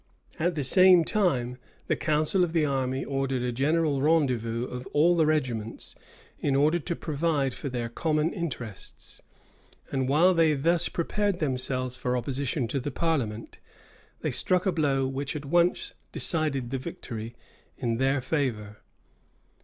[0.37, 0.47] 487.
[0.47, 5.15] At the same time, the council of the army ordered a general rendezvous of all
[5.15, 5.93] the regiments,
[6.39, 9.21] in order to provide for their common interests.
[9.91, 13.59] And while they thus prepared themselves for opposition to the parliament,
[14.21, 17.35] they struck a blow which at once decided the victory
[17.77, 18.77] in their favor.